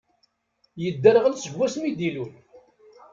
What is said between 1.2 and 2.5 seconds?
seg wass mi d-ilul.